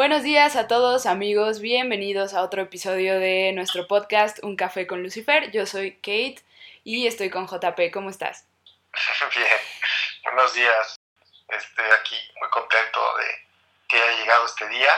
[0.00, 5.02] Buenos días a todos amigos, bienvenidos a otro episodio de nuestro podcast Un Café con
[5.02, 5.50] Lucifer.
[5.50, 6.40] Yo soy Kate
[6.84, 7.92] y estoy con JP.
[7.92, 8.48] ¿Cómo estás?
[9.36, 9.60] Bien,
[10.24, 10.98] buenos días.
[11.48, 13.46] Estoy aquí muy contento de
[13.88, 14.90] que haya llegado este día,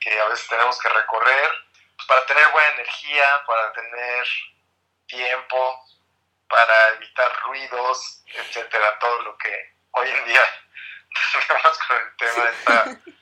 [0.00, 1.50] que a veces tenemos que recorrer
[1.94, 4.26] pues, para tener buena energía, para tener
[5.06, 5.86] tiempo,
[6.48, 10.42] para evitar ruidos, etcétera, todo lo que hoy en día
[11.46, 13.17] tenemos con el tema de esta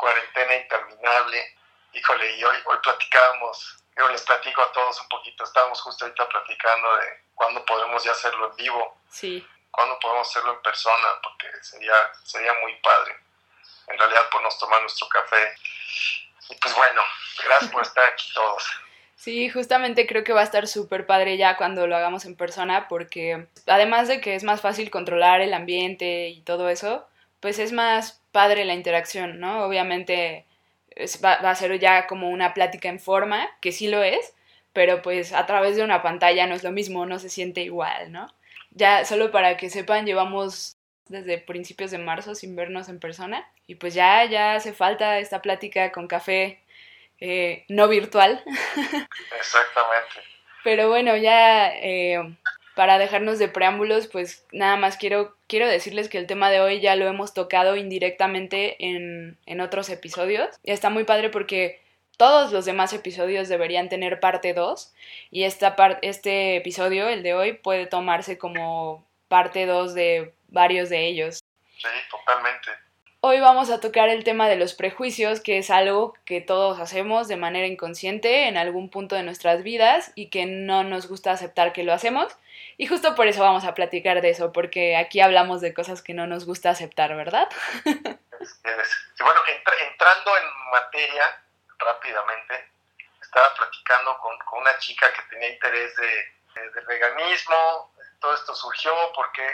[0.00, 1.56] cuarentena interminable.
[1.92, 6.28] Híjole, y hoy, hoy platicábamos, yo les platico a todos un poquito, estábamos justo ahorita
[6.28, 8.96] platicando de cuándo podemos ya hacerlo en vivo.
[9.10, 9.46] Sí.
[9.70, 13.14] Cuándo podemos hacerlo en persona, porque sería, sería muy padre.
[13.88, 15.54] En realidad, podemos tomar nuestro café.
[16.48, 17.02] Y pues bueno,
[17.44, 18.64] gracias por estar aquí todos.
[19.16, 22.88] Sí, justamente creo que va a estar súper padre ya cuando lo hagamos en persona,
[22.88, 27.06] porque además de que es más fácil controlar el ambiente y todo eso,
[27.40, 29.64] pues es más padre la interacción, ¿no?
[29.64, 30.46] Obviamente
[31.24, 34.34] va, va, a ser ya como una plática en forma, que sí lo es,
[34.72, 38.12] pero pues a través de una pantalla no es lo mismo, no se siente igual,
[38.12, 38.32] ¿no?
[38.72, 40.76] Ya solo para que sepan, llevamos
[41.08, 45.42] desde principios de marzo sin vernos en persona y pues ya, ya hace falta esta
[45.42, 46.60] plática con café
[47.18, 48.42] eh, no virtual.
[49.38, 50.20] Exactamente.
[50.62, 52.36] Pero bueno, ya eh,
[52.80, 56.80] para dejarnos de preámbulos, pues nada más quiero, quiero decirles que el tema de hoy
[56.80, 60.48] ya lo hemos tocado indirectamente en, en otros episodios.
[60.62, 61.82] Y está muy padre porque
[62.16, 64.94] todos los demás episodios deberían tener parte 2
[65.30, 71.06] y esta este episodio, el de hoy, puede tomarse como parte 2 de varios de
[71.06, 71.44] ellos.
[71.76, 72.70] Sí, totalmente.
[73.22, 77.28] Hoy vamos a tocar el tema de los prejuicios, que es algo que todos hacemos
[77.28, 81.74] de manera inconsciente en algún punto de nuestras vidas y que no nos gusta aceptar
[81.74, 82.34] que lo hacemos.
[82.78, 86.14] Y justo por eso vamos a platicar de eso, porque aquí hablamos de cosas que
[86.14, 87.48] no nos gusta aceptar, ¿verdad?
[88.42, 89.40] Y bueno,
[89.90, 91.44] entrando en materia
[91.78, 92.70] rápidamente,
[93.20, 99.46] estaba platicando con, una chica que tenía interés de, de veganismo, todo esto surgió porque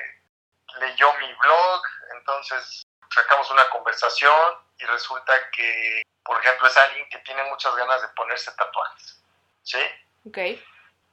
[0.78, 1.82] leyó mi blog,
[2.16, 8.02] entonces sacamos una conversación y resulta que, por ejemplo, es alguien que tiene muchas ganas
[8.02, 9.22] de ponerse tatuajes,
[9.62, 9.80] ¿sí?
[10.26, 10.38] Ok.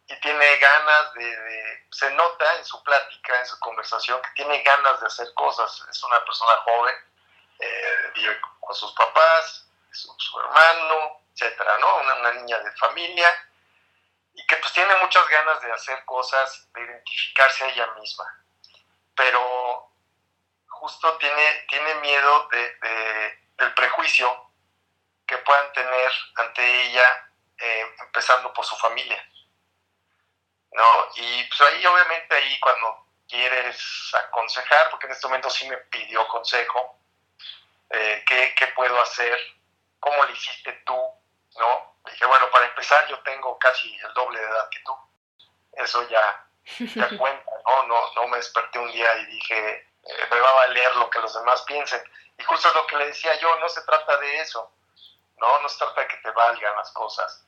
[0.06, 5.00] Y tiene ganas de, se nota en su plática, en su conversación, que tiene ganas
[5.00, 5.86] de hacer cosas.
[5.90, 6.96] Es una persona joven,
[7.60, 11.98] eh, vive con sus papás, su, su hermano, etcétera, ¿no?
[11.98, 13.30] Una, una niña de familia
[14.36, 18.26] y que pues tiene muchas ganas de hacer cosas, de identificarse a ella misma.
[19.16, 19.73] Pero
[20.84, 24.52] justo tiene, tiene miedo de, de, del prejuicio
[25.26, 29.26] que puedan tener ante ella, eh, empezando por su familia.
[30.74, 31.08] ¿no?
[31.16, 36.28] Y pues ahí obviamente ahí cuando quieres aconsejar, porque en este momento sí me pidió
[36.28, 37.00] consejo,
[37.90, 39.40] eh, ¿qué, ¿qué, puedo hacer?
[40.02, 40.98] ¿Cómo le hiciste tú?
[41.60, 41.96] ¿No?
[42.12, 44.94] dije, bueno, para empezar yo tengo casi el doble de edad que tú.
[45.78, 46.43] Eso ya,
[47.18, 47.84] cuenta, ¿no?
[47.88, 48.14] ¿no?
[48.16, 51.34] No me desperté un día y dije, eh, me va a valer lo que los
[51.34, 52.02] demás piensen.
[52.38, 54.72] Y justo es lo que le decía yo, no se trata de eso,
[55.38, 55.60] ¿no?
[55.60, 57.46] No se trata de que te valgan las cosas.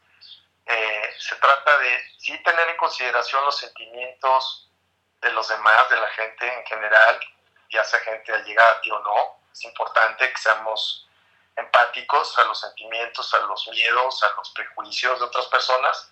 [0.66, 4.70] Eh, se trata de sí tener en consideración los sentimientos
[5.22, 7.20] de los demás, de la gente en general,
[7.70, 9.40] ya sea gente allegada a ti o no.
[9.52, 11.08] Es importante que seamos
[11.56, 16.12] empáticos a los sentimientos, a los miedos, a los prejuicios de otras personas,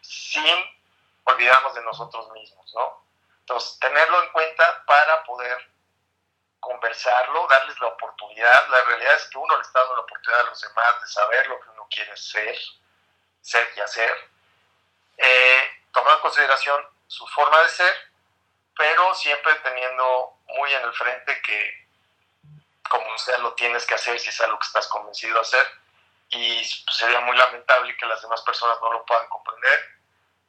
[0.00, 0.79] sin
[1.24, 3.04] olvidarnos de nosotros mismos, ¿no?
[3.40, 5.70] Entonces, tenerlo en cuenta para poder
[6.60, 8.68] conversarlo, darles la oportunidad.
[8.68, 11.46] La realidad es que uno le está dando la oportunidad a los demás de saber
[11.48, 12.56] lo que uno quiere ser,
[13.40, 14.30] ser y hacer,
[15.16, 17.94] eh, tomando en consideración su forma de ser,
[18.76, 21.88] pero siempre teniendo muy en el frente que
[22.88, 25.66] como sea lo tienes que hacer si es algo que estás convencido de hacer
[26.30, 29.99] y pues, sería muy lamentable que las demás personas no lo puedan comprender,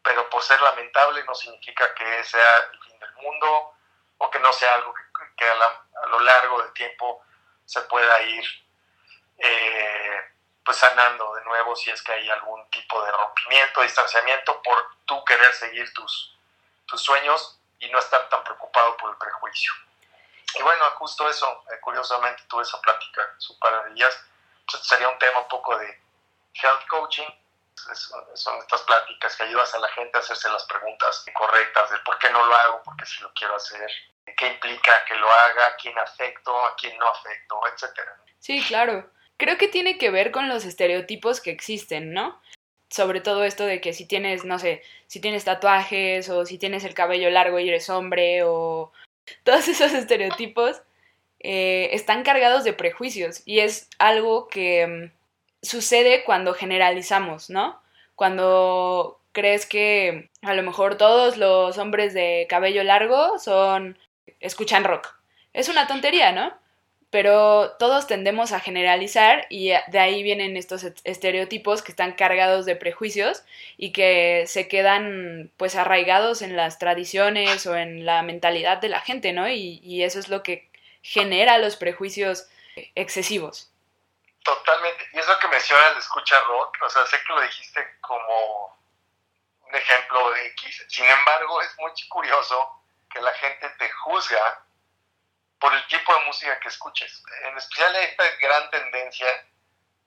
[0.03, 3.75] pero por ser lamentable no significa que sea el fin del mundo
[4.17, 5.03] o que no sea algo que,
[5.37, 7.23] que a, la, a, lo largo del tiempo
[7.65, 8.45] se pueda ir
[9.37, 10.21] eh,
[10.63, 15.23] pues sanando de nuevo si es que hay algún tipo de rompimiento, distanciamiento por tú
[15.25, 16.37] querer seguir tus,
[16.85, 19.73] tus sueños y no estar tan preocupado por el prejuicio.
[20.57, 23.21] Y bueno, justo eso, eh, curiosamente tuve esa plática,
[23.85, 24.25] de días.
[24.83, 26.01] Sería un tema un poco de
[26.53, 27.27] health coaching.
[28.33, 32.17] Son estas pláticas que ayudas a la gente a hacerse las preguntas correctas del por
[32.19, 33.89] qué no lo hago, por qué si lo quiero hacer,
[34.37, 38.17] qué implica que lo haga, a quién afecto, a quién no afecto, etcétera.
[38.39, 39.09] Sí, claro.
[39.37, 42.41] Creo que tiene que ver con los estereotipos que existen, ¿no?
[42.89, 46.83] Sobre todo esto de que si tienes, no sé, si tienes tatuajes o si tienes
[46.83, 48.91] el cabello largo y eres hombre o
[49.43, 50.81] todos esos estereotipos
[51.39, 55.11] eh, están cargados de prejuicios y es algo que
[55.61, 57.81] sucede cuando generalizamos, ¿no?
[58.15, 63.97] Cuando crees que a lo mejor todos los hombres de cabello largo son
[64.39, 65.15] escuchan rock.
[65.53, 66.53] Es una tontería, ¿no?
[67.09, 72.77] Pero todos tendemos a generalizar y de ahí vienen estos estereotipos que están cargados de
[72.77, 73.43] prejuicios
[73.77, 79.01] y que se quedan pues arraigados en las tradiciones o en la mentalidad de la
[79.01, 79.49] gente, ¿no?
[79.49, 80.69] Y, y eso es lo que
[81.01, 82.47] genera los prejuicios
[82.95, 83.70] excesivos.
[84.43, 85.07] Totalmente.
[85.13, 88.79] Y eso que mencionas de escucha rock, o sea, sé que lo dijiste como
[89.59, 90.85] un ejemplo de X.
[90.89, 94.65] Sin embargo, es muy curioso que la gente te juzga
[95.59, 97.23] por el tipo de música que escuches.
[97.43, 99.27] En especial esta gran tendencia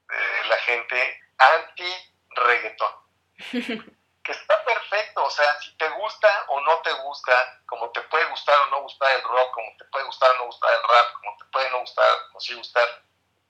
[0.08, 2.94] de la gente anti-reggaeton.
[4.24, 8.24] que está perfecto, o sea, si te gusta o no te gusta, como te puede
[8.26, 11.12] gustar o no gustar el rock, como te puede gustar o no gustar el rap,
[11.12, 13.04] como te puede no gustar o sí gustar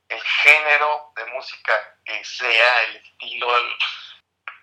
[0.09, 3.49] el género de música que sea, el estilo,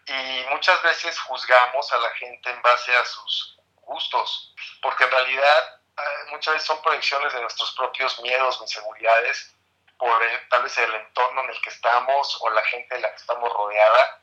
[0.06, 5.82] y muchas veces juzgamos a la gente en base a sus gustos, porque en realidad
[5.98, 6.02] eh,
[6.32, 9.54] muchas veces son proyecciones de nuestros propios miedos o inseguridades
[9.98, 13.18] por tal vez el entorno en el que estamos o la gente de la que
[13.18, 14.22] estamos rodeada,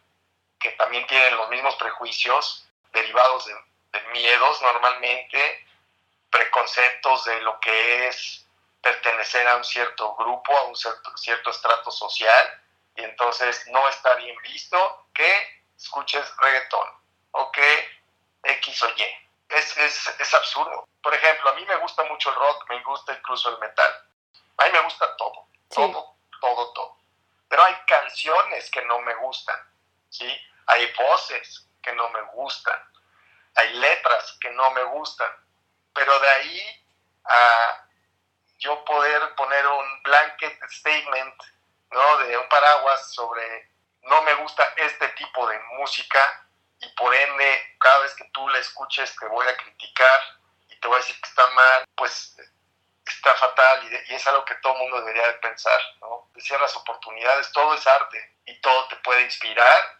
[0.59, 3.55] que también tienen los mismos prejuicios derivados de,
[3.93, 5.67] de miedos normalmente,
[6.31, 8.48] preconceptos de lo que es
[8.81, 12.63] pertenecer a un cierto grupo, a un cierto, cierto estrato social,
[12.97, 16.89] y entonces no está bien visto que escuches reggaetón
[17.33, 17.89] o que
[18.43, 19.05] X o Y.
[19.49, 20.87] Es, es, es, absurdo.
[21.03, 23.93] Por ejemplo, a mí me gusta mucho el rock, me gusta incluso el metal.
[24.59, 26.99] A mí me gusta todo, todo, todo, todo.
[27.49, 29.57] Pero hay canciones que no me gustan,
[30.11, 30.29] ¿sí?
[30.67, 32.79] Hay voces que no me gustan,
[33.55, 35.31] hay letras que no me gustan.
[35.95, 36.85] Pero de ahí
[37.25, 37.88] a
[38.59, 41.35] yo poder poner un blanket statement,
[41.91, 42.19] ¿no?
[42.19, 43.71] De un paraguas sobre
[44.03, 46.49] no me gusta este tipo de música
[46.81, 50.21] y por ende cada vez que tú la escuches te voy a criticar
[50.69, 52.37] y te voy a decir que está mal, pues
[53.07, 56.29] está fatal y, es algo que todo mundo debería de pensar, ¿no?
[56.35, 59.99] Decir las oportunidades, todo es arte y todo te puede inspirar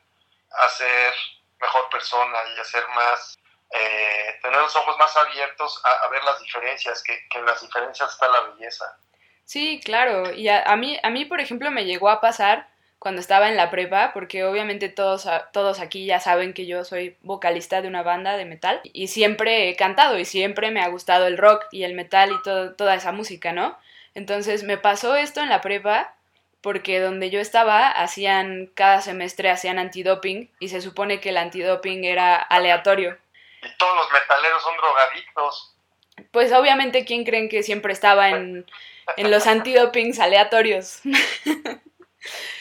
[0.51, 1.15] a ser
[1.61, 3.39] mejor persona y a ser más
[3.71, 8.29] eh, tener los ojos más abiertos a, ver las diferencias, que, en las diferencias está
[8.29, 8.97] la belleza.
[9.45, 10.33] Sí, claro.
[10.33, 12.69] Y a, mí, a mí, por ejemplo, me llegó a pasar
[12.99, 17.17] cuando estaba en la prepa, porque obviamente todos, todos aquí ya saben que yo soy
[17.23, 21.27] vocalista de una banda de metal y siempre he cantado y siempre me ha gustado
[21.27, 23.79] el rock y el metal y todo, toda esa música, ¿no?
[24.15, 26.15] Entonces me pasó esto en la prepa
[26.61, 32.05] porque donde yo estaba hacían cada semestre hacían antidoping y se supone que el antidoping
[32.05, 33.17] era aleatorio
[33.63, 35.75] y todos los metaleros son drogadictos.
[36.31, 38.67] Pues obviamente, ¿quién creen que siempre estaba en,
[39.17, 41.01] en los antidopings aleatorios?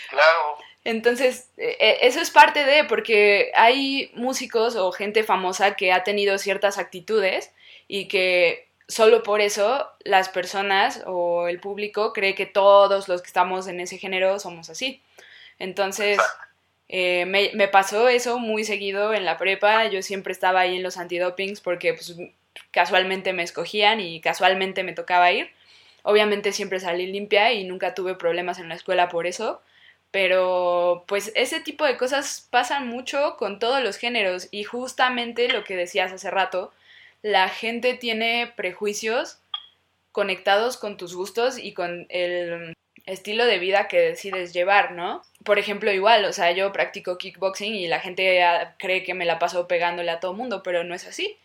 [0.09, 0.57] claro.
[0.83, 6.03] Entonces, e, e, eso es parte de, porque hay músicos o gente famosa que ha
[6.03, 7.51] tenido ciertas actitudes
[7.89, 13.27] y que solo por eso las personas o el público cree que todos los que
[13.27, 15.03] estamos en ese género somos así.
[15.59, 16.19] Entonces,
[16.89, 20.83] eh, me, me, pasó eso muy seguido en la prepa, yo siempre estaba ahí en
[20.83, 22.15] los antidopings porque pues,
[22.71, 25.49] casualmente me escogían y casualmente me tocaba ir.
[26.03, 29.61] Obviamente siempre salí limpia y nunca tuve problemas en la escuela por eso,
[30.11, 35.63] pero pues ese tipo de cosas pasan mucho con todos los géneros y justamente lo
[35.65, 36.71] que decías hace rato,
[37.21, 39.39] la gente tiene prejuicios
[40.13, 42.73] conectados con tus gustos y con el
[43.06, 45.23] estilo de vida que decides llevar, ¿no?
[45.47, 48.44] Por ejemplo, igual, o sea, yo practico kickboxing y la gente
[48.77, 51.42] cree que me la paso pegándole a todo mundo, pero no es así.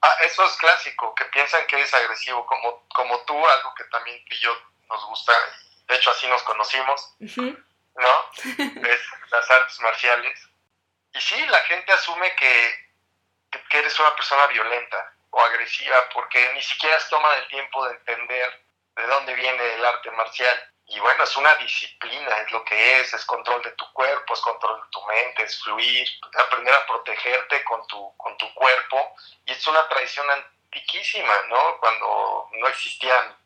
[0.00, 4.18] Ah, eso es clásico, que piensan que eres agresivo como, como tú, algo que también
[4.30, 4.50] y yo
[4.88, 5.34] nos gusta,
[5.88, 8.30] de hecho así nos conocimos, ¿no?
[8.88, 10.48] es las artes marciales.
[11.12, 12.92] Y sí, la gente asume que,
[13.68, 17.94] que eres una persona violenta o agresiva porque ni siquiera se toma el tiempo de
[17.94, 18.64] entender
[18.96, 20.73] de dónde viene el arte marcial.
[20.86, 24.40] Y bueno, es una disciplina, es lo que es, es control de tu cuerpo, es
[24.40, 26.06] control de tu mente, es fluir,
[26.38, 29.14] aprender a protegerte con tu, con tu cuerpo.
[29.46, 31.78] Y es una tradición antiquísima, ¿no?
[31.78, 33.36] Cuando no existían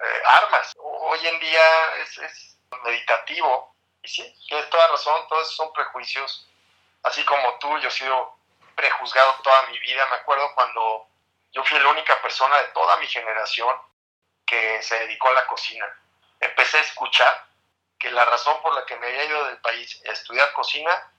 [0.00, 0.72] eh, armas.
[0.78, 3.74] Hoy en día es, es meditativo.
[4.02, 6.48] Y sí, tienes toda razón, todos son prejuicios.
[7.02, 8.36] Así como tú, yo he sido
[8.76, 10.06] prejuzgado toda mi vida.
[10.06, 11.08] Me acuerdo cuando
[11.50, 13.76] yo fui la única persona de toda mi generación
[14.46, 15.86] que se dedicó a la cocina
[16.46, 17.46] empecé a escuchar
[17.98, 21.12] que la razón por la que me había ido del país a estudiar cocina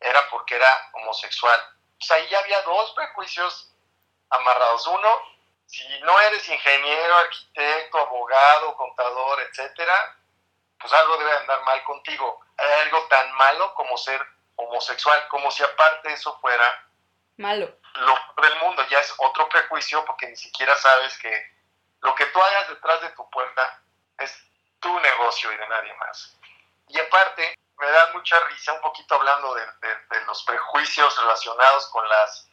[0.00, 1.60] era porque era homosexual.
[2.00, 3.72] O sea, ahí ya había dos prejuicios
[4.30, 4.86] amarrados.
[4.86, 5.22] Uno,
[5.66, 10.16] si no eres ingeniero, arquitecto, abogado, contador, etcétera,
[10.78, 12.40] pues algo debe andar mal contigo.
[12.56, 14.24] Hay algo tan malo como ser
[14.56, 16.88] homosexual, como si aparte eso fuera
[17.36, 17.72] malo.
[17.94, 21.58] Lo del mundo ya es otro prejuicio porque ni siquiera sabes que
[22.00, 23.82] lo que tú hagas detrás de tu puerta
[24.18, 24.47] es
[24.80, 26.36] tu negocio y de nadie más.
[26.88, 29.66] Y aparte, me da mucha risa un poquito hablando de,
[30.26, 32.48] los prejuicios relacionados con las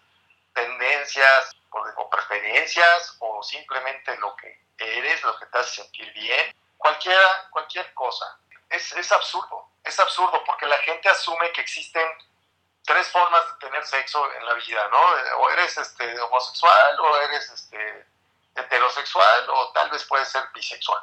[0.54, 7.50] tendencias o, preferencias o simplemente lo que eres, lo que te hace sentir bien, cualquiera,
[7.50, 8.40] cualquier cosa.
[8.70, 12.08] Es, es absurdo, es absurdo porque la gente asume que existen
[12.86, 15.02] tres formas de tener sexo en la vida, ¿no?
[15.40, 18.06] O eres este, homosexual, o eres este,
[18.56, 21.02] heterosexual, o tal vez puedes ser bisexual.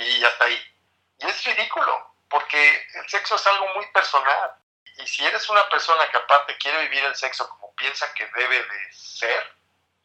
[0.00, 0.74] Y hasta ahí.
[1.18, 4.54] Y es ridículo, porque el sexo es algo muy personal.
[4.96, 8.62] Y si eres una persona que aparte quiere vivir el sexo como piensa que debe
[8.62, 9.54] de ser,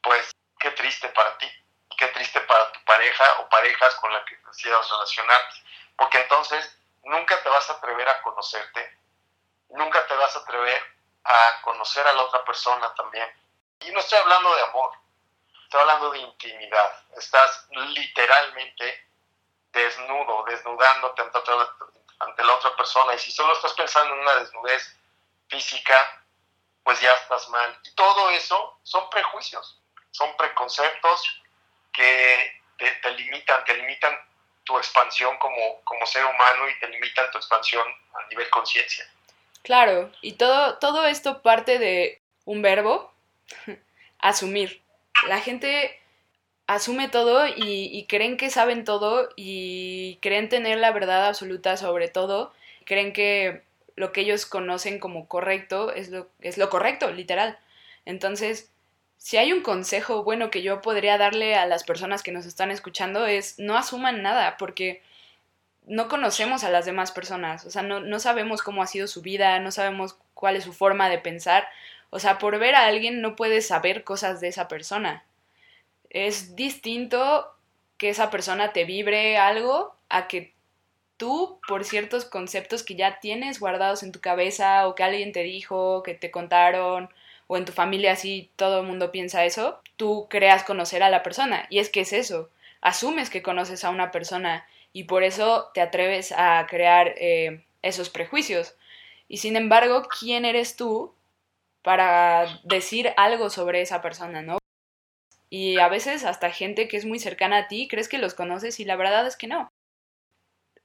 [0.01, 1.51] pues qué triste para ti.
[1.97, 5.55] Qué triste para tu pareja o parejas con las que decidas relacionarte.
[5.95, 8.97] Porque entonces nunca te vas a atrever a conocerte,
[9.69, 10.83] nunca te vas a atrever
[11.23, 13.29] a conocer a la otra persona también.
[13.79, 14.91] Y no estoy hablando de amor,
[15.63, 17.03] estoy hablando de intimidad.
[17.17, 19.07] Estás literalmente
[19.81, 21.39] desnudo, desnudándote ante,
[22.19, 23.13] ante la otra persona.
[23.13, 24.95] Y si solo estás pensando en una desnudez
[25.47, 26.23] física,
[26.83, 27.79] pues ya estás mal.
[27.83, 31.41] Y todo eso son prejuicios, son preconceptos
[31.91, 34.17] que te, limitan, te limitan
[34.63, 39.05] tu expansión como, como ser humano y te limitan tu expansión a nivel conciencia.
[39.63, 43.11] Claro, y todo, todo esto parte de un verbo,
[44.19, 44.83] asumir.
[45.23, 45.99] La gente
[46.67, 52.53] asume todo y, creen que saben todo y creen tener la verdad absoluta sobre todo.
[52.85, 53.63] Creen que
[53.95, 57.57] lo que ellos conocen como correcto es lo, es lo correcto, literal.
[58.05, 58.71] Entonces,
[59.17, 62.71] si hay un consejo bueno que yo podría darle a las personas que nos están
[62.71, 65.01] escuchando es no asuman nada, porque
[65.87, 69.21] no conocemos a las demás personas, o sea, no, no sabemos cómo ha sido su
[69.21, 71.67] vida, no sabemos cuál es su forma de pensar,
[72.09, 75.23] o sea, por ver a alguien no puedes saber cosas de esa persona.
[76.15, 77.53] Es distinto
[77.97, 80.53] que esa persona te vibre algo a que
[81.17, 85.43] tú, por ciertos conceptos que ya tienes guardados en tu cabeza o que alguien te
[85.43, 87.09] dijo, que te contaron,
[87.47, 91.21] o en tu familia así todo el mundo piensa eso, tú creas conocer a la
[91.21, 91.67] persona.
[91.69, 95.81] Y es que es eso, asumes que conoces a una persona y por eso te
[95.81, 98.77] atreves a crear eh, esos prejuicios.
[99.27, 101.13] Y sin embargo, ¿quién eres tú
[101.81, 104.59] para decir algo sobre esa persona, no?
[105.57, 108.81] Y a veces hasta gente que es muy cercana a ti crees que los conoces
[108.81, 109.71] y la verdad es que no.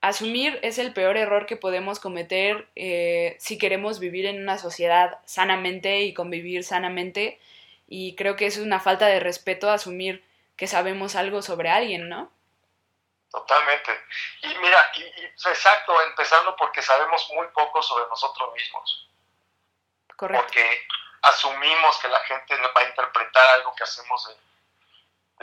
[0.01, 5.19] Asumir es el peor error que podemos cometer eh, si queremos vivir en una sociedad
[5.25, 7.41] sanamente y convivir sanamente.
[7.89, 10.25] Y creo que es una falta de respeto asumir
[10.57, 12.31] que sabemos algo sobre alguien, ¿no?
[13.29, 13.91] Totalmente.
[14.43, 15.03] Y mira, y,
[15.49, 19.09] exacto, empezando porque sabemos muy poco sobre nosotros mismos.
[20.15, 20.45] Correcto.
[20.45, 20.87] Porque
[21.23, 24.50] asumimos que la gente va a interpretar algo que hacemos de,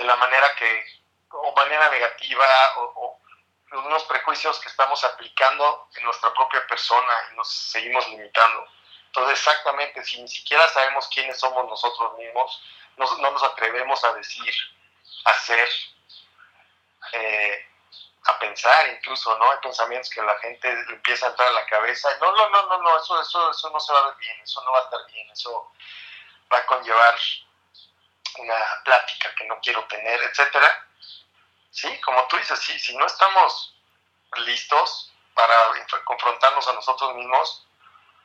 [0.03, 0.85] la manera que,
[1.31, 2.45] o manera negativa,
[2.77, 3.19] o,
[3.71, 8.65] unos prejuicios que estamos aplicando en nuestra propia persona y nos seguimos limitando.
[9.07, 12.61] Entonces, exactamente, si ni siquiera sabemos quiénes somos nosotros mismos,
[12.95, 14.53] no, no nos atrevemos a decir,
[15.25, 15.69] a hacer,
[17.13, 17.67] eh,
[18.25, 19.51] a pensar incluso, ¿no?
[19.51, 22.09] Hay pensamientos que la gente empieza a entrar a la cabeza.
[22.21, 24.63] No, no, no, no, no, eso, eso, eso no se va a ver bien, eso
[24.63, 25.71] no va a estar bien, eso
[26.51, 27.17] va a conllevar
[28.39, 30.87] una plática que no quiero tener, etcétera.
[31.71, 33.75] Sí, como tú dices, sí, si no estamos
[34.45, 35.55] listos para
[36.03, 37.67] confrontarnos a nosotros mismos,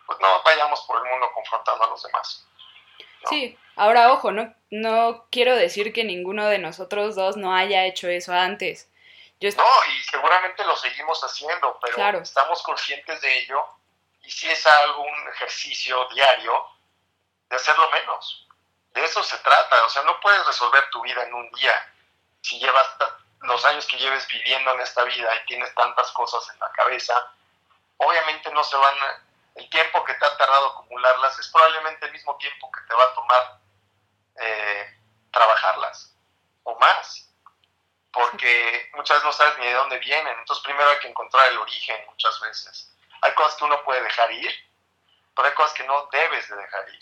[0.06, 2.46] pues no vayamos por el mundo confrontando a los demás.
[3.28, 8.08] Sí, ahora ojo, no, no quiero decir que ninguno de nosotros dos no haya hecho
[8.08, 8.88] eso antes
[9.50, 13.64] no, y seguramente lo seguimos haciendo, pero estamos conscientes de ello
[14.22, 16.64] y si es algún ejercicio diario,
[17.48, 18.46] de hacerlo menos.
[18.94, 21.92] De eso se trata, o sea, no puedes resolver tu vida en un día.
[22.42, 22.86] Si llevas
[23.40, 27.14] los años que lleves viviendo en esta vida y tienes tantas cosas en la cabeza,
[27.96, 29.22] obviamente no se van a,
[29.54, 33.04] el tiempo que te ha tardado acumularlas es probablemente el mismo tiempo que te va
[33.04, 33.58] a tomar
[34.36, 34.98] eh,
[35.30, 36.14] trabajarlas
[36.64, 37.32] o más
[38.12, 41.58] porque muchas veces no sabes ni de dónde vienen, entonces primero hay que encontrar el
[41.58, 42.94] origen muchas veces.
[43.22, 44.52] Hay cosas que uno puede dejar ir,
[45.34, 47.00] pero hay cosas que no debes de dejar ir.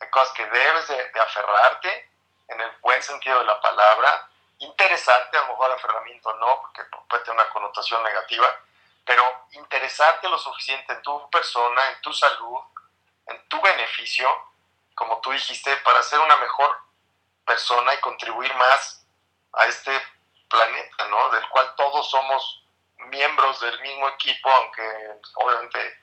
[0.00, 2.10] Hay cosas que debes de, aferrarte,
[2.48, 4.28] en el buen sentido de la palabra,
[4.58, 8.48] interesarte, a lo mejor aferramiento no, porque puede tener una connotación negativa,
[9.04, 12.58] pero interesarte lo suficiente en tu persona, en tu salud,
[13.26, 14.28] en tu beneficio,
[14.94, 16.76] como tú dijiste, para ser una mejor
[17.46, 19.06] persona y contribuir más
[19.54, 19.92] a este
[20.48, 21.30] planeta, ¿no?
[21.30, 22.64] Del cual todos somos
[23.10, 24.82] miembros del mismo equipo, aunque
[25.34, 25.98] obviamente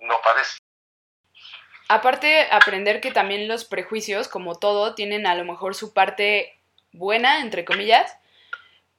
[0.00, 0.58] no parece.
[1.88, 6.54] Aparte, aprender que también los prejuicios, como todo, tienen a lo mejor su parte
[6.92, 8.14] buena, entre comillas,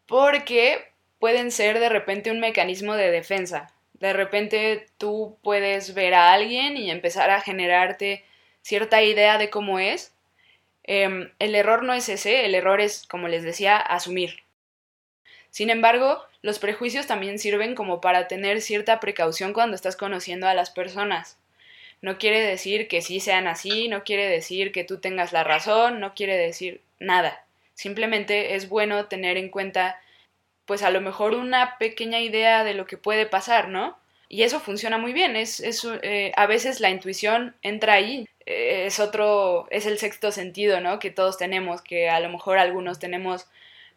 [0.08, 3.72] porque pueden ser de repente un mecanismo de defensa.
[3.94, 8.24] De repente tú puedes ver a alguien y empezar a generarte
[8.62, 10.14] cierta idea de cómo es.
[10.84, 14.44] Em, el error no es ese, el error es, como les decía, asumir.
[15.52, 20.54] Sin embargo, los prejuicios también sirven como para tener cierta precaución cuando estás conociendo a
[20.54, 21.39] las personas.
[22.02, 26.00] No quiere decir que sí sean así, no quiere decir que tú tengas la razón,
[26.00, 27.46] no quiere decir nada.
[27.74, 30.00] Simplemente es bueno tener en cuenta,
[30.66, 33.98] pues a lo mejor una pequeña idea de lo que puede pasar, ¿no?
[34.30, 35.36] Y eso funciona muy bien.
[35.36, 38.28] Es, es eh, a veces la intuición entra ahí.
[38.46, 41.00] Eh, es otro, es el sexto sentido, ¿no?
[41.00, 43.48] Que todos tenemos, que a lo mejor algunos tenemos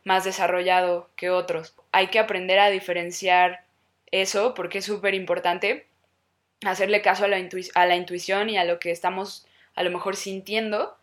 [0.04, 1.74] más desarrollado que otros.
[1.92, 3.64] Hay que aprender a diferenciar
[4.10, 5.86] eso porque es súper importante
[6.64, 7.36] hacerle caso a la,
[7.74, 10.96] a la intuición y a lo que estamos a lo mejor sintiendo,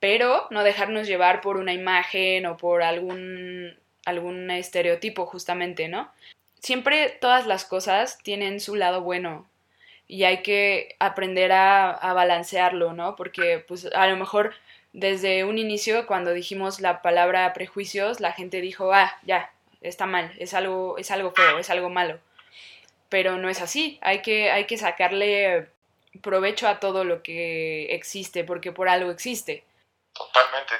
[0.00, 6.10] pero no dejarnos llevar por una imagen o por algún, algún estereotipo justamente, ¿no?
[6.60, 9.48] Siempre todas las cosas tienen su lado bueno
[10.08, 13.16] y hay que aprender a, a balancearlo, ¿no?
[13.16, 14.54] Porque pues a lo mejor
[14.92, 20.32] desde un inicio cuando dijimos la palabra prejuicios, la gente dijo, ah, ya, está mal,
[20.38, 22.18] es algo, es algo feo, es algo malo
[23.08, 23.98] pero no es así.
[24.02, 25.70] Hay que, hay que sacarle
[26.22, 29.64] provecho a todo lo que existe, porque por algo existe.
[30.12, 30.74] Totalmente.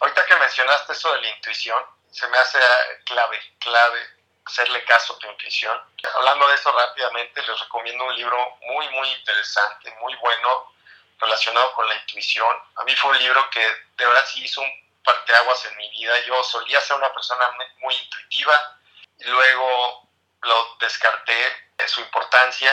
[0.00, 2.58] Ahorita que mencionaste eso de la intuición, se me hace
[3.04, 3.98] clave, clave
[4.46, 5.78] hacerle caso a tu intuición.
[6.16, 10.72] Hablando de eso rápidamente, les recomiendo un libro muy, muy interesante, muy bueno,
[11.18, 12.56] relacionado con la intuición.
[12.76, 16.18] A mí fue un libro que de verdad sí hizo un parteaguas en mi vida.
[16.26, 17.44] Yo solía ser una persona
[17.80, 18.78] muy intuitiva
[19.18, 20.08] y luego
[20.42, 22.72] lo descarté su importancia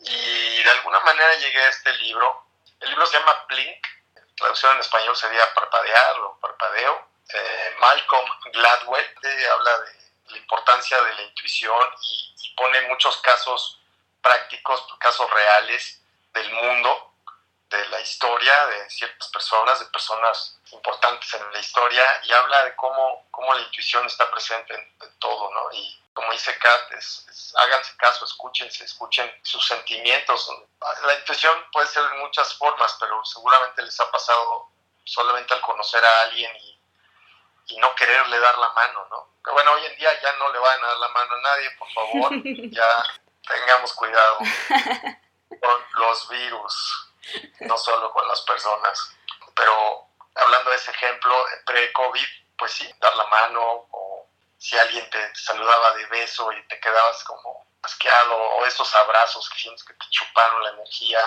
[0.00, 2.46] y de alguna manera llegué a este libro.
[2.80, 3.86] El libro se llama Blink,
[4.36, 7.08] traducción en español sería parpadear o parpadeo.
[7.32, 9.14] Eh, Malcolm Gladwell
[9.52, 10.00] habla de
[10.30, 12.26] la importancia de la intuición y,
[12.56, 13.80] pone muchos casos
[14.20, 16.02] prácticos, casos reales
[16.34, 17.14] del mundo,
[17.70, 22.76] de la historia, de ciertas personas, de personas importantes en la historia, y habla de
[22.76, 25.72] cómo, cómo la intuición está presente en, todo, ¿no?
[25.72, 26.92] Y como dice Kat,
[27.56, 30.50] háganse caso, escúchense, escuchen sus sentimientos.
[31.04, 34.70] La intuición puede ser de muchas formas, pero seguramente les ha pasado
[35.04, 36.76] solamente al conocer a alguien y,
[37.78, 39.52] no quererle dar la mano, ¿no?
[39.52, 41.92] Bueno, hoy en día ya no le van a dar la mano a nadie, por
[41.92, 43.06] favor, ya
[43.46, 44.38] tengamos cuidado
[45.48, 47.12] con los virus,
[47.60, 49.16] no solo con las personas.
[49.54, 51.32] Pero hablando de ese ejemplo,
[51.64, 52.26] pre-COVID,
[52.58, 53.99] pues sí, dar la mano o
[54.60, 59.58] si alguien te saludaba de beso y te quedabas como asqueado, o esos abrazos que
[59.58, 61.18] sientes que te chuparon la energía,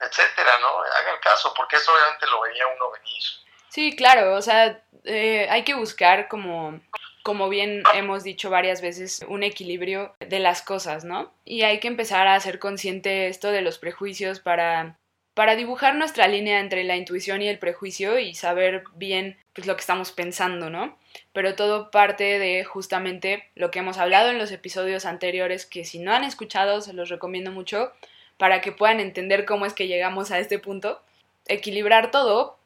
[0.00, 0.80] etcétera, ¿no?
[0.80, 3.22] Hagan caso, porque eso obviamente lo veía uno venir.
[3.68, 6.80] Sí, claro, o sea, eh, hay que buscar como,
[7.22, 11.34] como bien hemos dicho varias veces, un equilibrio de las cosas, ¿no?
[11.44, 14.96] Y hay que empezar a ser consciente esto de los prejuicios para
[15.34, 19.76] para dibujar nuestra línea entre la intuición y el prejuicio y saber bien pues, lo
[19.76, 20.96] que estamos pensando, ¿no?
[21.32, 25.98] Pero todo parte de justamente lo que hemos hablado en los episodios anteriores, que si
[25.98, 27.92] no han escuchado, se los recomiendo mucho
[28.36, 31.00] para que puedan entender cómo es que llegamos a este punto.
[31.46, 32.58] Equilibrar todo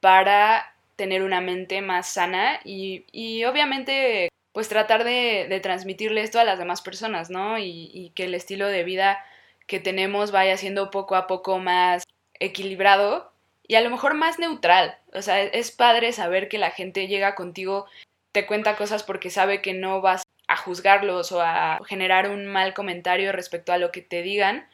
[0.00, 6.38] para tener una mente más sana y, y obviamente pues tratar de, de, transmitirle esto
[6.38, 7.58] a las demás personas, ¿no?
[7.58, 9.24] Y, y que el estilo de vida
[9.72, 12.04] que tenemos vaya siendo poco a poco más
[12.38, 13.32] equilibrado
[13.66, 14.98] y a lo mejor más neutral.
[15.14, 17.86] O sea, es padre saber que la gente llega contigo,
[18.32, 22.74] te cuenta cosas porque sabe que no vas a juzgarlos o a generar un mal
[22.74, 24.68] comentario respecto a lo que te digan,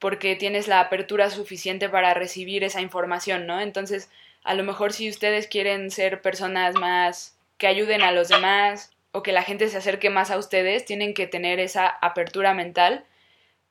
[0.00, 3.60] porque tienes la apertura suficiente para recibir esa información, ¿no?
[3.60, 4.10] Entonces,
[4.42, 9.22] a lo mejor si ustedes quieren ser personas más que ayuden a los demás o
[9.22, 13.04] que la gente se acerque más a ustedes, tienen que tener esa apertura mental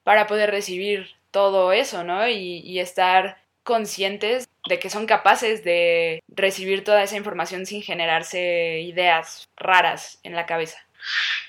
[0.04, 2.28] para poder recibir todo eso, ¿no?
[2.28, 9.48] Y, estar conscientes de que son capaces de recibir toda esa información sin generarse ideas
[9.56, 10.78] raras en la cabeza.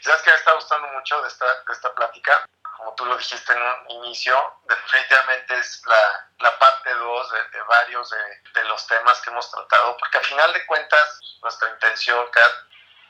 [0.01, 2.47] ¿Sabes que me está gustando mucho de esta, de esta plática?
[2.77, 4.37] Como tú lo dijiste en un inicio,
[4.69, 9.97] definitivamente es la, la parte 2 de, varios de, de, los temas que hemos tratado,
[9.97, 12.53] porque al final de cuentas nuestra intención, Kat,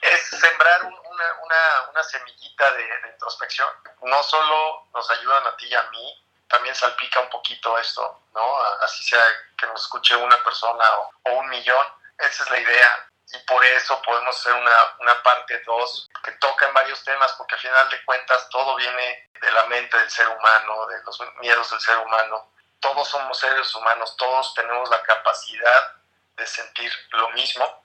[0.05, 3.69] es sembrar una, una, semillita de, de introspección.
[4.03, 8.57] No solo nos ayudan a ti y a mí, también salpica un poquito esto, ¿no?
[8.83, 9.23] Así sea
[9.59, 10.85] que nos escuche una persona
[11.25, 11.87] o, un millón,
[12.19, 13.09] esa es la idea.
[13.33, 17.57] y por eso podemos hacer una, una parte 2 que toca en varios temas, porque
[17.57, 21.71] al final de cuentas todo viene de la mente del ser humano, de los miedos
[21.71, 22.51] del ser humano.
[22.79, 25.97] Todos somos seres humanos, todos tenemos la capacidad
[26.37, 27.84] de sentir lo mismo,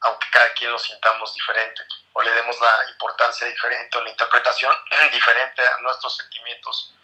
[0.00, 1.82] aunque cada quien lo sintamos diferente,
[2.12, 4.74] o le demos la importancia diferente o la interpretación
[5.12, 6.94] diferente a nuestros sentimientos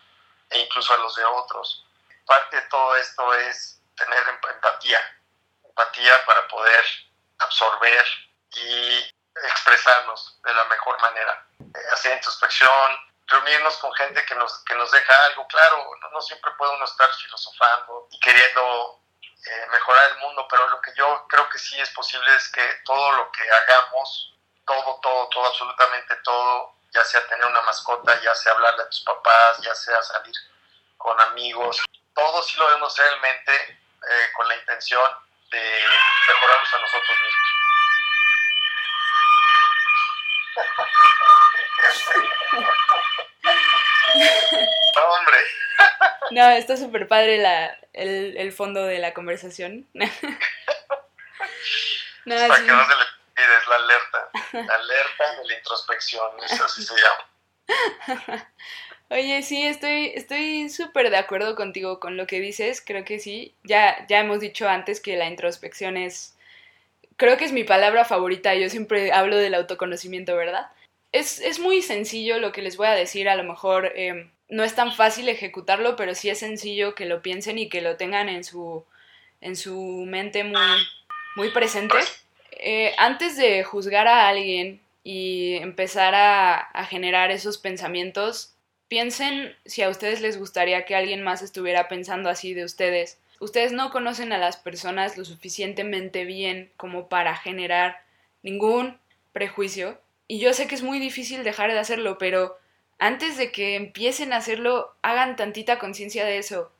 [0.50, 1.86] e incluso a los de otros.
[2.26, 5.00] Parte de todo esto es tener empatía,
[5.64, 6.84] empatía para poder
[7.38, 8.06] absorber
[8.52, 14.74] y expresarnos de la mejor manera, eh, hacer introspección, reunirnos con gente que nos, que
[14.74, 19.03] nos deja algo claro, no, siempre puede uno estar filosofando y queriendo
[19.46, 22.62] eh, mejorar el mundo, pero lo que yo creo que sí es posible es que
[22.84, 24.34] todo lo que hagamos,
[24.66, 29.02] todo, todo, todo, absolutamente todo, ya sea tener una mascota, ya sea hablarle a tus
[29.02, 30.34] papás, ya sea salir
[30.96, 31.82] con amigos,
[32.14, 35.10] todo sí lo debemos realmente eh, con la intención
[35.50, 35.84] de
[36.28, 37.54] mejorarnos a nosotros mismos.
[44.96, 45.38] hombre.
[46.30, 49.86] No, está súper padre la, el, el, fondo de la conversación.
[49.94, 50.04] no,
[52.36, 53.04] Para que no se le
[53.34, 54.28] pide, es la alerta.
[54.52, 57.30] La alerta de la introspección, eso así se llama.
[59.10, 63.54] Oye, sí, estoy estoy súper de acuerdo contigo con lo que dices, creo que sí.
[63.62, 66.36] Ya, ya hemos dicho antes que la introspección es,
[67.16, 70.70] creo que es mi palabra favorita, yo siempre hablo del autoconocimiento, ¿verdad?
[71.12, 74.64] Es, es muy sencillo lo que les voy a decir, a lo mejor em, no
[74.64, 78.28] es tan fácil ejecutarlo, pero sí es sencillo que lo piensen y que lo tengan
[78.28, 78.84] en su,
[79.40, 80.60] en su mente muy,
[81.36, 81.96] muy presente.
[82.52, 88.54] Eh, antes de juzgar a alguien y empezar a, a generar esos pensamientos,
[88.88, 93.18] Piensen si a ustedes les gustaría que alguien más estuviera pensando así de ustedes.
[93.40, 98.02] Ustedes no conocen a las personas lo suficientemente bien como para generar
[98.42, 98.98] ningún
[99.32, 100.00] prejuicio.
[100.28, 102.58] Y yo sé que es muy difícil dejar de hacerlo, pero
[102.98, 106.72] antes de que empiecen a hacerlo, hagan tantita conciencia de eso.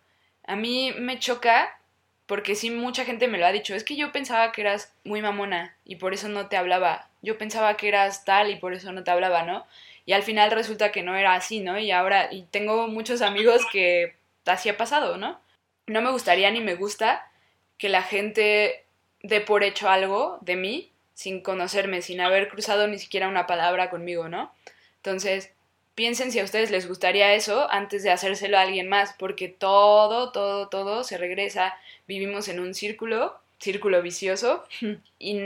[0.47, 1.79] A mí me choca
[2.27, 5.21] porque sí mucha gente me lo ha dicho, es que yo pensaba que eras muy
[5.21, 7.11] mamona y por eso no te hablaba.
[7.23, 9.67] Yo pensaba que eras tal y por eso no te hablaba, ¿no?
[10.07, 11.79] y al final resulta que no era así, ¿no?
[11.79, 15.41] Y ahora, y tengo muchos amigos que así ha pasado, ¿no?
[15.87, 17.31] No me gustaría ni me gusta
[17.79, 18.85] que la gente
[19.23, 23.89] dé por hecho algo de mí sin conocerme, sin haber cruzado ni siquiera una palabra
[23.89, 24.53] conmigo, ¿no?
[24.97, 25.53] Entonces,
[25.95, 30.33] piensen si a ustedes les gustaría eso antes de hacérselo a alguien más, porque todo,
[30.33, 31.75] todo, todo se regresa.
[32.07, 34.65] Vivimos en un círculo, círculo vicioso,
[35.19, 35.41] y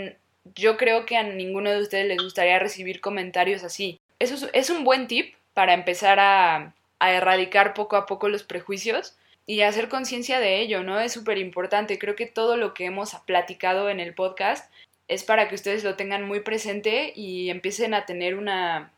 [0.55, 4.85] yo creo que a ninguno de ustedes les gustaría recibir comentarios así eso es, un
[4.85, 10.41] buen tip para empezar a, a erradicar poco a poco los prejuicios y hacer conciencia
[10.41, 11.01] de ello, ¿no?
[11.01, 11.99] Es súper importante.
[11.99, 14.71] Creo que todo lo que hemos platicado en el podcast
[15.07, 18.93] es para que ustedes lo tengan muy presente y empiecen a tener una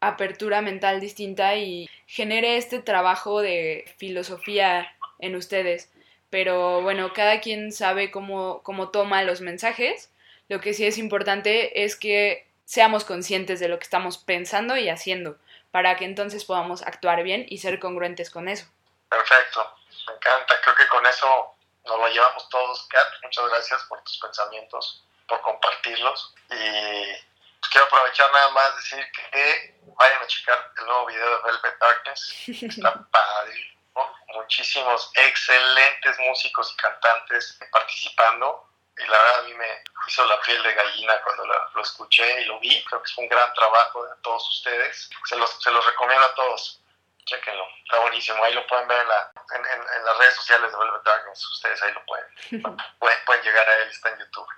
[0.00, 5.92] apertura mental distinta y genere este trabajo de filosofía en ustedes.
[6.30, 10.10] Pero bueno, cada quien sabe cómo, cómo toma los mensajes.
[10.48, 14.88] Lo que sí es importante es que seamos conscientes de lo que estamos pensando y
[14.88, 15.38] haciendo,
[15.70, 18.66] para que entonces podamos actuar bien y ser congruentes con eso.
[19.08, 19.74] Perfecto,
[20.06, 22.86] me encanta, creo que con eso nos lo llevamos todos.
[22.88, 27.29] Kat, muchas gracias por tus pensamientos, por compartirlos y
[27.60, 31.78] pues, quiero aprovechar nada más decir que vayan a checar el nuevo video de Velvet
[31.78, 33.66] Darkness, está padre.
[34.34, 40.62] Muchísimos excelentes músicos y cantantes participando y la verdad a mí me hizo la piel
[40.62, 42.82] de gallina cuando lo escuché y lo vi.
[42.84, 45.10] Creo que fue un gran trabajo de todos ustedes.
[45.24, 46.82] Se los, se los recomiendo a todos.
[47.24, 48.42] Chequenlo, está buenísimo.
[48.44, 51.46] Ahí lo pueden ver en, la, en, en, las redes sociales de Velvet Darkness.
[51.46, 52.26] Ustedes ahí lo pueden,
[52.98, 54.48] pueden, pueden llegar a él, está en YouTube.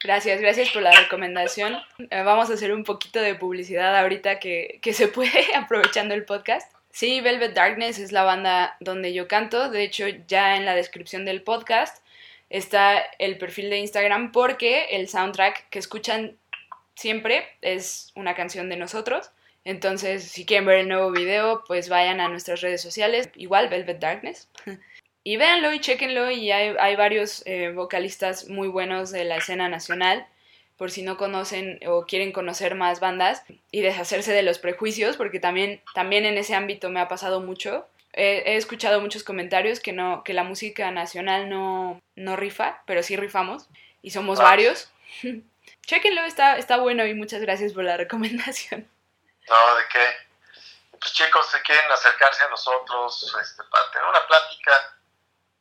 [0.00, 1.76] Gracias, gracias por la recomendación.
[1.98, 6.24] Eh, vamos a hacer un poquito de publicidad ahorita que, que se puede aprovechando el
[6.24, 6.72] podcast.
[6.90, 9.70] Sí, Velvet Darkness es la banda donde yo canto.
[9.70, 12.04] De hecho, ya en la descripción del podcast
[12.48, 16.36] está el perfil de Instagram porque el soundtrack que escuchan
[16.94, 19.30] siempre es una canción de nosotros.
[19.64, 23.98] Entonces, si quieren ver el nuevo video, pues vayan a nuestras redes sociales, igual Velvet
[23.98, 24.48] Darkness.
[25.24, 30.26] y véanlo y chequenlo y hay, varios eh, vocalistas muy buenos de la escena nacional
[30.76, 35.40] por si no conocen o quieren conocer más bandas y deshacerse de los prejuicios, porque
[35.40, 40.22] también, también en ese ámbito me ha pasado mucho he, escuchado muchos comentarios que no
[40.24, 43.68] que la música nacional no, no rifa, pero sí rifamos
[44.02, 44.90] y somos varios.
[45.86, 48.88] Chequenlo, está, está bueno y muchas gracias por la recomendación.
[49.48, 50.98] No, de qué.
[50.98, 54.97] Pues chicos, si quieren acercarse a nosotros este, para tener una plática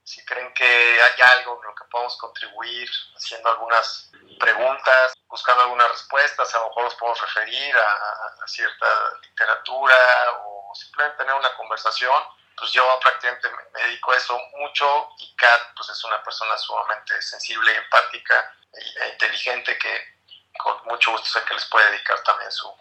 [0.08, 5.92] si creen que hay algo en lo que podemos contribuir, haciendo algunas preguntas, buscando algunas
[5.92, 8.88] respuestas, a lo mejor los podemos referir a, cierta
[9.22, 9.98] literatura
[10.46, 12.24] o simplemente tener una conversación,
[12.56, 17.22] pues yo prácticamente me dedico a eso mucho y Kat pues es una persona sumamente
[17.22, 20.20] sensible, empática e inteligente que
[20.58, 22.74] con mucho gusto sé que les puede dedicar también su,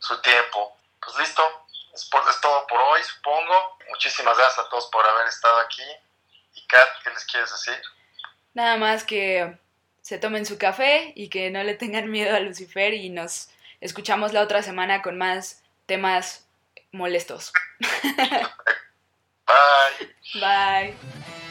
[0.00, 0.76] su tiempo.
[1.00, 3.78] Pues listo, es, es todo por hoy supongo.
[3.90, 5.86] Muchísimas gracias a todos por haber estado aquí.
[6.54, 7.80] Y Kat, ¿qué les quieres decir?
[8.54, 9.58] Nada más que
[10.00, 14.32] se tomen su café y que no le tengan miedo a Lucifer y nos escuchamos
[14.32, 16.46] la otra semana con más temas
[16.92, 17.52] molestos.
[19.46, 20.14] Bye.
[20.34, 21.43] Bye.